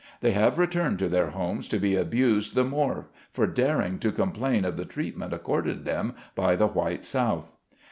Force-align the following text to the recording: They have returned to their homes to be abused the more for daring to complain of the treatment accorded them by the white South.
They 0.21 0.31
have 0.31 0.57
returned 0.57 0.97
to 0.97 1.07
their 1.07 1.29
homes 1.29 1.67
to 1.69 1.77
be 1.77 1.95
abused 1.95 2.55
the 2.55 2.63
more 2.63 3.09
for 3.29 3.45
daring 3.45 3.99
to 3.99 4.11
complain 4.11 4.65
of 4.65 4.75
the 4.75 4.83
treatment 4.83 5.31
accorded 5.31 5.85
them 5.85 6.15
by 6.33 6.55
the 6.55 6.65
white 6.65 7.05
South. 7.05 7.53